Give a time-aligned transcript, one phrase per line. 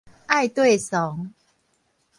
[0.27, 1.31] 愛綴倯